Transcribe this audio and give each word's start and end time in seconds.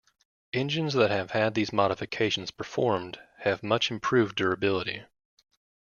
Engines 0.51 0.93
that 0.95 1.11
have 1.11 1.29
had 1.29 1.53
these 1.53 1.71
modifications 1.71 2.49
performed 2.49 3.19
have 3.41 3.61
much 3.61 3.91
improved 3.91 4.35
durability. 4.35 5.03